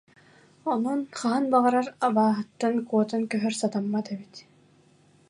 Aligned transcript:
Онон 0.71 0.99
хаһан 1.19 1.43
баҕарар 1.53 1.87
абааһыттан 2.07 2.75
куотан 2.89 3.23
көһөр 3.31 3.53
сатаммат 3.61 4.05
эбит 4.13 4.35